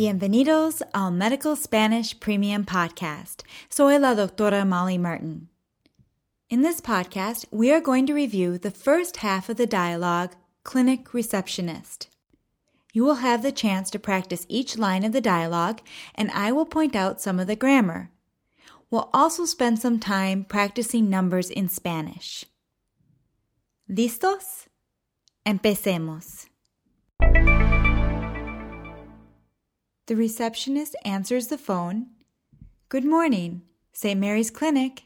Bienvenidos 0.00 0.80
al 0.94 1.10
Medical 1.10 1.54
Spanish 1.56 2.18
Premium 2.18 2.64
Podcast. 2.64 3.42
Soy 3.68 3.98
la 3.98 4.14
doctora 4.14 4.66
Molly 4.66 4.96
Martin. 4.96 5.50
In 6.48 6.62
this 6.62 6.80
podcast, 6.80 7.44
we 7.50 7.70
are 7.70 7.82
going 7.82 8.06
to 8.06 8.14
review 8.14 8.56
the 8.56 8.70
first 8.70 9.18
half 9.18 9.50
of 9.50 9.58
the 9.58 9.66
dialogue, 9.66 10.36
Clinic 10.64 11.12
Receptionist. 11.12 12.08
You 12.94 13.04
will 13.04 13.16
have 13.16 13.42
the 13.42 13.52
chance 13.52 13.90
to 13.90 13.98
practice 13.98 14.46
each 14.48 14.78
line 14.78 15.04
of 15.04 15.12
the 15.12 15.20
dialogue, 15.20 15.82
and 16.14 16.30
I 16.30 16.50
will 16.50 16.64
point 16.64 16.96
out 16.96 17.20
some 17.20 17.38
of 17.38 17.46
the 17.46 17.54
grammar. 17.54 18.10
We'll 18.90 19.10
also 19.12 19.44
spend 19.44 19.80
some 19.80 19.98
time 19.98 20.44
practicing 20.44 21.10
numbers 21.10 21.50
in 21.50 21.68
Spanish. 21.68 22.46
¿Listos? 23.86 24.66
Empecemos. 25.44 26.46
The 30.10 30.16
receptionist 30.16 30.96
answers 31.04 31.46
the 31.46 31.56
phone. 31.56 32.06
Good 32.88 33.04
morning, 33.04 33.62
St. 33.92 34.18
Mary's 34.18 34.50
Clinic. 34.50 35.04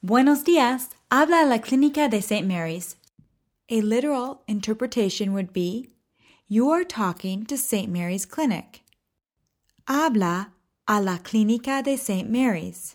Buenos 0.00 0.44
días, 0.44 0.90
habla 1.10 1.44
la 1.44 1.58
clínica 1.58 2.08
de 2.08 2.22
St. 2.22 2.46
Mary's. 2.46 2.94
A 3.68 3.80
literal 3.80 4.44
interpretation 4.46 5.32
would 5.32 5.52
be 5.52 5.90
You 6.46 6.70
are 6.70 6.84
talking 6.84 7.44
to 7.46 7.58
St. 7.58 7.90
Mary's 7.90 8.26
Clinic. 8.26 8.84
Habla 9.88 10.52
a 10.86 11.02
la 11.02 11.18
clínica 11.18 11.82
de 11.82 11.96
St. 11.96 12.30
Mary's. 12.30 12.94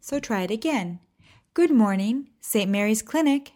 So 0.00 0.20
try 0.20 0.42
it 0.42 0.52
again. 0.52 1.00
Good 1.52 1.72
morning, 1.72 2.28
St. 2.40 2.70
Mary's 2.70 3.02
Clinic. 3.02 3.54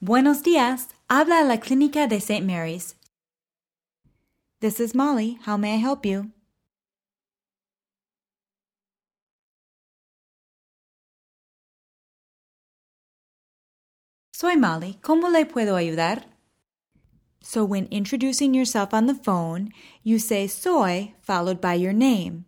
Buenos 0.00 0.44
días. 0.44 0.90
Habla 1.08 1.40
a 1.40 1.44
la 1.44 1.58
clínica 1.58 2.06
de 2.06 2.20
St. 2.20 2.46
Mary's. 2.46 2.94
This 4.60 4.78
is 4.78 4.94
Molly. 4.94 5.40
How 5.44 5.56
may 5.56 5.74
I 5.74 5.78
help 5.78 6.06
you? 6.06 6.30
Soy 14.32 14.54
Molly. 14.54 15.00
¿Cómo 15.02 15.32
le 15.32 15.44
puedo 15.46 15.74
ayudar? 15.74 16.26
So, 17.42 17.64
when 17.64 17.88
introducing 17.90 18.54
yourself 18.54 18.94
on 18.94 19.06
the 19.06 19.14
phone, 19.16 19.72
you 20.04 20.20
say 20.20 20.46
soy 20.46 21.14
followed 21.20 21.60
by 21.60 21.74
your 21.74 21.92
name. 21.92 22.44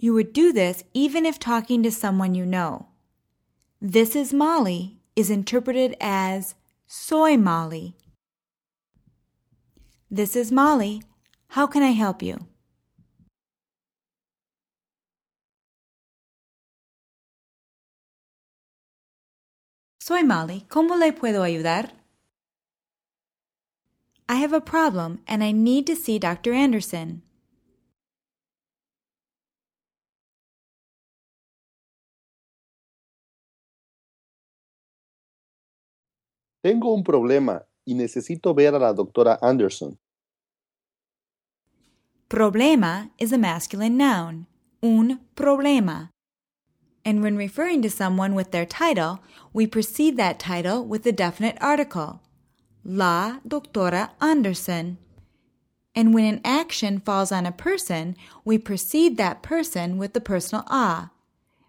You 0.00 0.12
would 0.14 0.32
do 0.32 0.52
this 0.52 0.82
even 0.92 1.24
if 1.24 1.38
talking 1.38 1.84
to 1.84 1.92
someone 1.92 2.34
you 2.34 2.44
know. 2.44 2.88
This 3.80 4.16
is 4.16 4.34
Molly 4.34 4.98
is 5.14 5.30
interpreted 5.30 5.96
as 6.00 6.56
Soy 6.92 7.36
Molly. 7.36 7.94
This 10.10 10.34
is 10.34 10.50
Molly. 10.50 11.04
How 11.50 11.68
can 11.68 11.84
I 11.84 11.92
help 11.92 12.20
you? 12.20 12.48
Soy 20.00 20.24
Molly. 20.24 20.66
¿Cómo 20.68 20.98
le 20.98 21.12
puedo 21.12 21.44
ayudar? 21.44 21.90
I 24.28 24.34
have 24.42 24.52
a 24.52 24.60
problem 24.60 25.20
and 25.28 25.44
I 25.44 25.52
need 25.52 25.86
to 25.86 25.94
see 25.94 26.18
Dr. 26.18 26.52
Anderson. 26.52 27.22
Tengo 36.62 36.92
un 36.92 37.02
problema 37.02 37.66
y 37.84 37.94
necesito 37.94 38.54
ver 38.54 38.74
a 38.74 38.78
la 38.78 38.92
doctora 38.92 39.38
Anderson. 39.40 39.98
Problema 42.28 43.10
is 43.18 43.32
a 43.32 43.38
masculine 43.38 43.96
noun. 43.96 44.46
Un 44.82 45.20
problema. 45.34 46.10
And 47.04 47.22
when 47.22 47.36
referring 47.36 47.82
to 47.82 47.90
someone 47.90 48.34
with 48.34 48.50
their 48.50 48.66
title, 48.66 49.20
we 49.52 49.66
precede 49.66 50.16
that 50.18 50.38
title 50.38 50.84
with 50.84 51.02
the 51.02 51.12
definite 51.12 51.56
article. 51.60 52.20
La 52.84 53.40
doctora 53.46 54.10
Anderson. 54.20 54.98
And 55.94 56.14
when 56.14 56.24
an 56.24 56.40
action 56.44 57.00
falls 57.00 57.32
on 57.32 57.46
a 57.46 57.52
person, 57.52 58.16
we 58.44 58.58
precede 58.58 59.16
that 59.16 59.42
person 59.42 59.98
with 59.98 60.12
the 60.12 60.20
personal 60.20 60.64
a. 60.68 61.10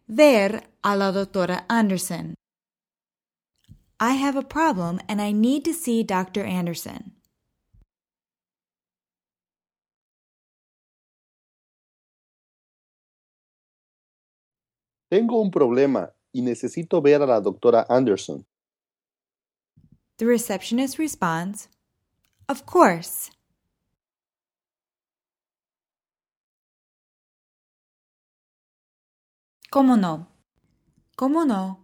Ver 0.08 0.62
a 0.84 0.96
la 0.96 1.12
doctora 1.12 1.64
Anderson. 1.70 2.36
I 4.02 4.14
have 4.14 4.36
a 4.36 4.42
problem 4.42 5.00
and 5.08 5.22
I 5.22 5.32
need 5.32 5.64
to 5.66 5.74
see 5.74 6.02
Dr. 6.02 6.44
Anderson. 6.44 7.12
Tengo 15.12 15.40
un 15.40 15.52
problema 15.52 16.10
y 16.34 16.42
necesito 16.42 17.00
ver 17.04 17.22
a 17.22 17.28
la 17.28 17.40
doctora 17.42 17.86
Anderson. 17.90 18.44
The 20.18 20.26
receptionist 20.26 20.98
responds, 20.98 21.70
Of 22.50 22.66
course. 22.66 23.30
¿Cómo 29.70 29.96
no? 29.96 30.28
¿Cómo 31.16 31.46
no? 31.46 31.81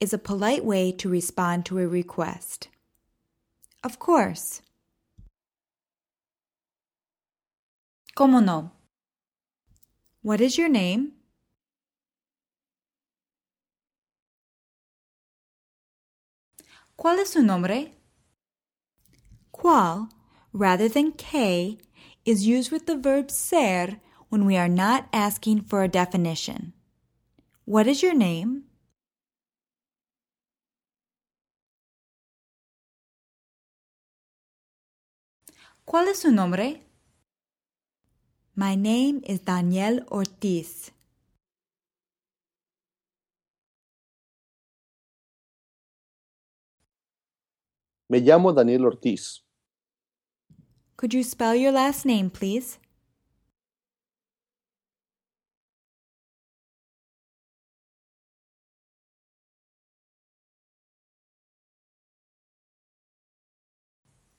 Is 0.00 0.12
a 0.12 0.18
polite 0.18 0.64
way 0.64 0.92
to 0.92 1.08
respond 1.08 1.66
to 1.66 1.78
a 1.78 1.86
request. 1.86 2.68
Of 3.84 3.98
course. 3.98 4.62
¿Cómo 8.16 8.44
no? 8.44 8.72
What 10.22 10.40
is 10.40 10.58
your 10.58 10.68
name? 10.68 11.12
¿Cuál 16.98 17.18
es 17.20 17.30
su 17.30 17.42
nombre? 17.42 17.92
¿Cuál, 19.52 20.10
rather 20.52 20.88
than 20.88 21.12
que, 21.12 21.78
is 22.24 22.46
used 22.46 22.70
with 22.70 22.86
the 22.86 22.96
verb 22.96 23.30
ser 23.30 24.00
when 24.28 24.46
we 24.46 24.56
are 24.56 24.68
not 24.68 25.08
asking 25.12 25.62
for 25.62 25.82
a 25.82 25.88
definition. 25.88 26.72
What 27.64 27.86
is 27.86 28.02
your 28.02 28.14
name? 28.14 28.64
¿Cuál 35.90 36.06
es 36.06 36.20
su 36.20 36.30
nombre? 36.30 36.84
My 38.54 38.76
name 38.76 39.22
is 39.26 39.44
Daniel 39.44 40.06
Ortiz. 40.08 40.92
Me 48.08 48.20
llamo 48.20 48.52
Daniel 48.52 48.84
Ortiz. 48.84 49.44
Could 50.96 51.12
you 51.12 51.24
spell 51.24 51.56
your 51.56 51.72
last 51.72 52.06
name, 52.06 52.30
please? 52.30 52.78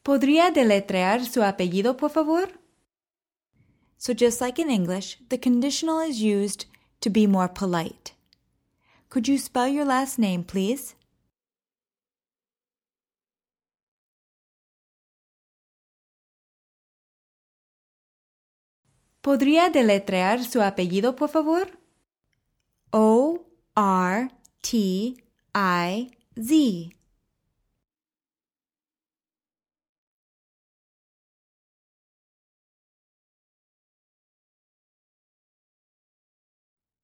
¿Podría 0.03 0.49
deletrear 0.49 1.25
su 1.25 1.43
apellido, 1.43 1.95
por 1.95 2.09
favor? 2.09 2.59
So, 3.97 4.13
just 4.13 4.41
like 4.41 4.59
in 4.59 4.71
English, 4.71 5.19
the 5.29 5.37
conditional 5.37 5.99
is 5.99 6.19
used 6.19 6.65
to 7.01 7.09
be 7.11 7.27
more 7.27 7.47
polite. 7.47 8.13
Could 9.09 9.27
you 9.27 9.37
spell 9.37 9.67
your 9.67 9.85
last 9.85 10.17
name, 10.17 10.43
please? 10.43 10.95
¿Podría 19.21 19.69
deletrear 19.69 20.43
su 20.43 20.63
apellido, 20.63 21.15
por 21.15 21.29
favor? 21.29 21.77
O 22.91 23.45
R 23.75 24.31
T 24.63 25.15
I 25.53 26.09
Z. 26.35 27.00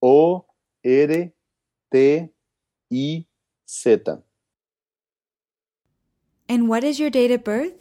O 0.02 0.46
R 0.84 1.32
T 1.92 2.28
I 2.92 3.26
Z. 3.68 3.96
And 6.48 6.68
what 6.68 6.84
is 6.84 6.98
your 6.98 7.10
date 7.10 7.30
of 7.30 7.44
birth? 7.44 7.74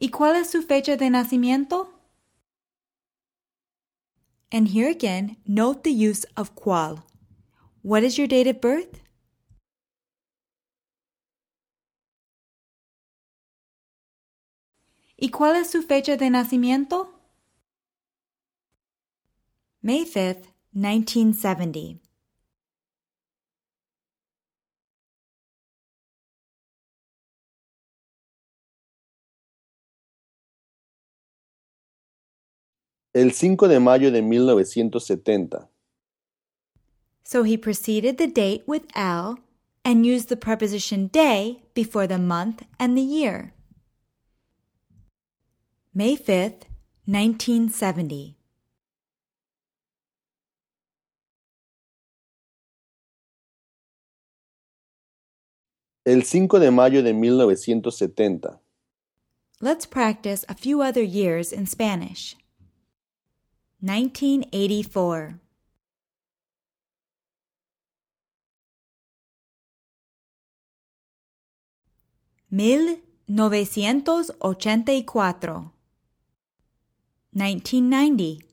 ¿Y 0.00 0.10
cuál 0.10 0.36
es 0.36 0.50
su 0.50 0.62
fecha 0.62 0.96
de 0.96 1.10
nacimiento? 1.10 1.88
And 4.52 4.68
here 4.68 4.88
again, 4.88 5.36
note 5.44 5.82
the 5.82 5.90
use 5.90 6.24
of 6.36 6.54
cual. 6.54 7.02
What 7.82 8.04
is 8.04 8.16
your 8.16 8.28
date 8.28 8.46
of 8.46 8.60
birth? 8.60 9.00
¿Y 15.20 15.30
cuál 15.30 15.56
es 15.56 15.70
su 15.70 15.82
fecha 15.82 16.16
de 16.16 16.30
nacimiento? 16.30 17.12
May 19.82 20.04
5th, 20.04 20.52
1970. 20.72 22.00
El 33.12 33.32
5 33.32 33.66
de 33.66 33.80
mayo 33.80 34.12
de 34.12 34.22
1970. 34.22 35.68
So 37.24 37.42
he 37.42 37.56
preceded 37.58 38.18
the 38.18 38.28
date 38.28 38.62
with 38.68 38.82
L 38.94 39.40
and 39.84 40.06
used 40.06 40.28
the 40.28 40.36
preposition 40.36 41.08
day 41.08 41.64
before 41.74 42.06
the 42.06 42.18
month 42.18 42.62
and 42.78 42.96
the 42.96 43.02
year. 43.02 43.52
May 45.98 46.16
5th, 46.16 46.68
1970. 47.06 48.36
El 56.04 56.22
5 56.22 56.60
de 56.60 56.70
mayo 56.70 57.02
de 57.02 57.12
1970. 57.12 58.60
Let's 59.60 59.86
practice 59.86 60.44
a 60.48 60.54
few 60.54 60.80
other 60.80 61.02
years 61.02 61.52
in 61.52 61.66
Spanish. 61.66 62.36
1984. 63.80 65.40
Mil 72.48 73.02
novecientos 73.26 74.32
ochenta 74.38 74.92
y 74.92 75.02
cuatro. 75.02 75.72
1990. 77.32 78.44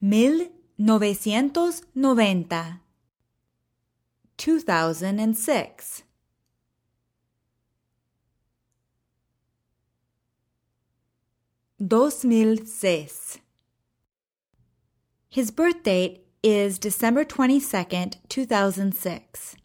Mil 0.00 0.50
novecientos 0.78 1.82
noventa. 1.94 2.80
2006. 4.36 6.02
Dos 11.78 12.24
mil 12.24 12.64
seis. 12.66 13.38
His 15.28 15.50
birth 15.50 15.82
date 15.82 16.24
is 16.42 16.78
December 16.78 17.24
22nd, 17.24 18.16
2006. 18.28 19.56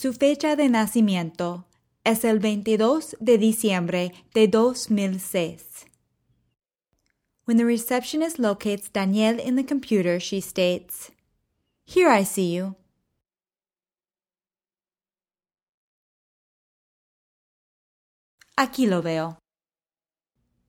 Su 0.00 0.14
fecha 0.14 0.56
de 0.56 0.70
nacimiento 0.70 1.66
es 2.04 2.24
el 2.24 2.38
22 2.38 3.16
de 3.20 3.36
diciembre 3.36 4.14
de 4.32 4.48
2006. 4.48 5.84
When 7.44 7.58
the 7.58 7.66
receptionist 7.66 8.38
locates 8.38 8.90
Daniel 8.90 9.38
in 9.38 9.56
the 9.56 9.62
computer, 9.62 10.18
she 10.18 10.40
states, 10.40 11.10
Here 11.84 12.08
I 12.08 12.24
see 12.24 12.50
you. 12.50 12.76
Aquí 18.56 18.88
lo 18.88 19.02
veo. 19.02 19.36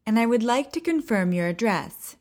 And 0.05 0.19
I 0.19 0.25
would 0.25 0.43
like 0.43 0.73
to 0.73 0.81
confirm 0.81 1.31
your 1.31 1.47
address. 1.47 2.17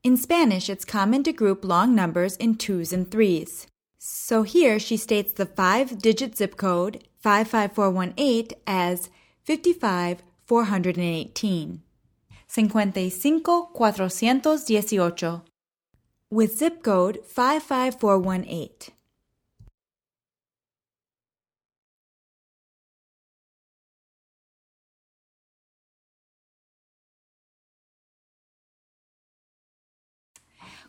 In 0.03 0.17
Spanish, 0.17 0.69
it's 0.69 0.85
common 0.85 1.23
to 1.23 1.33
group 1.33 1.65
long 1.65 1.95
numbers 1.95 2.37
in 2.37 2.55
twos 2.55 2.93
and 2.93 3.09
threes. 3.09 3.65
So 3.97 4.43
here 4.43 4.77
she 4.79 4.97
states 4.97 5.33
the 5.33 5.45
five 5.45 5.99
digit 5.99 6.37
zip 6.37 6.57
code 6.57 7.03
55418 7.19 8.57
as 8.65 9.09
55418. 9.43 11.81
55418 12.47 15.41
with 16.29 16.57
zip 16.57 16.83
code 16.83 17.19
55418. 17.25 18.96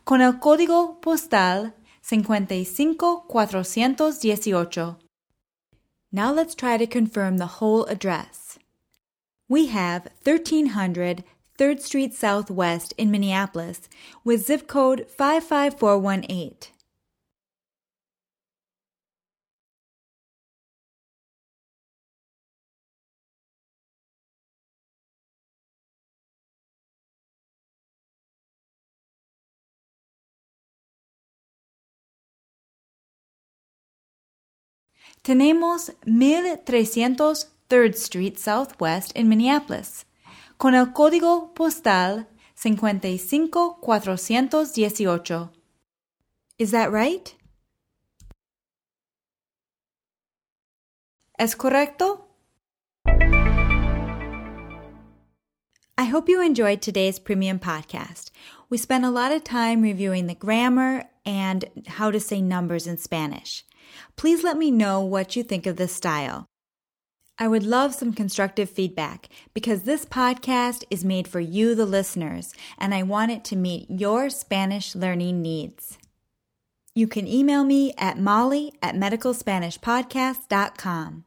Con 0.09 0.21
el 0.21 0.39
código 0.39 0.99
postal 1.01 1.73
55418. 2.01 4.97
Now 6.11 6.33
let's 6.33 6.55
try 6.55 6.79
to 6.79 6.87
confirm 6.87 7.37
the 7.37 7.59
whole 7.59 7.85
address. 7.85 8.57
We 9.47 9.67
have 9.67 10.07
1300 10.23 11.23
3rd 11.59 11.81
Street 11.81 12.15
Southwest 12.15 12.95
in 12.97 13.11
Minneapolis 13.11 13.87
with 14.23 14.47
zip 14.47 14.67
code 14.67 15.05
55418. 15.15 16.78
Tenemos 35.23 35.89
1300 36.05 37.47
3rd 37.69 37.95
Street 37.95 38.37
Southwest 38.37 39.13
en 39.15 39.29
Minneapolis, 39.29 40.05
con 40.57 40.73
el 40.73 40.87
código 40.87 41.53
postal 41.53 42.27
55418. 42.55 45.51
Is 46.57 46.71
that 46.71 46.91
right? 46.91 47.35
¿Es 51.37 51.55
correcto? 51.55 52.25
I 55.97 56.05
hope 56.05 56.27
you 56.27 56.41
enjoyed 56.41 56.81
today's 56.81 57.19
premium 57.19 57.59
podcast. 57.59 58.31
We 58.69 58.77
spent 58.77 59.05
a 59.05 59.09
lot 59.09 59.31
of 59.31 59.43
time 59.43 59.81
reviewing 59.81 60.27
the 60.27 60.35
grammar 60.35 61.05
and 61.25 61.65
how 61.87 62.11
to 62.11 62.19
say 62.19 62.41
numbers 62.41 62.85
in 62.87 62.97
Spanish. 62.97 63.63
Please 64.15 64.43
let 64.43 64.57
me 64.57 64.71
know 64.71 65.01
what 65.01 65.35
you 65.35 65.43
think 65.43 65.65
of 65.65 65.77
this 65.77 65.95
style. 65.95 66.45
I 67.37 67.47
would 67.47 67.63
love 67.63 67.95
some 67.95 68.11
constructive 68.11 68.69
feedback 68.69 69.29
because 69.53 69.83
this 69.83 70.03
podcast 70.03 70.83
is 70.89 71.05
made 71.05 71.25
for 71.27 71.39
you, 71.39 71.73
the 71.73 71.85
listeners, 71.85 72.53
and 72.77 72.93
I 72.93 73.03
want 73.03 73.31
it 73.31 73.45
to 73.45 73.55
meet 73.55 73.89
your 73.89 74.29
Spanish 74.29 74.93
learning 74.93 75.41
needs. 75.41 75.97
You 76.93 77.07
can 77.07 77.25
email 77.27 77.63
me 77.63 77.93
at 77.97 78.19
molly 78.19 78.73
at 78.83 78.95
medicalspanishpodcast.com. 78.95 81.23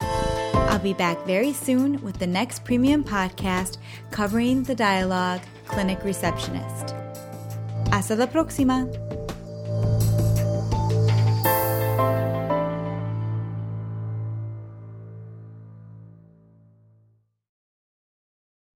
I'll 0.00 0.78
be 0.78 0.94
back 0.94 1.26
very 1.26 1.52
soon 1.52 2.00
with 2.00 2.20
the 2.20 2.28
next 2.28 2.64
premium 2.64 3.02
podcast 3.02 3.78
covering 4.12 4.62
the 4.62 4.76
dialogue 4.76 5.40
Clinic 5.66 6.04
Receptionist. 6.04 6.94
Hasta 7.90 8.14
la 8.14 8.26
próxima! 8.26 8.88